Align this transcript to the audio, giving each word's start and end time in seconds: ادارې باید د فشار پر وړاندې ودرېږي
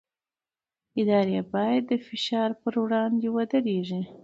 ادارې 1.01 1.35
باید 1.53 1.83
د 1.87 1.93
فشار 2.07 2.49
پر 2.61 2.73
وړاندې 2.83 3.27
ودرېږي 3.35 4.01